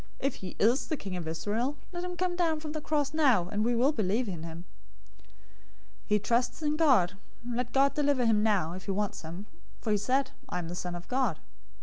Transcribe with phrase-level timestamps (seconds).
[0.17, 3.47] If he is the King of Israel, let him come down from the cross now,
[3.49, 4.65] and we will believe in him.
[5.19, 5.25] 027:043
[6.07, 7.13] He trusts in God.
[7.47, 9.45] Let God deliver him now, if he wants him;
[9.79, 11.37] for he said, 'I am the Son of God.'"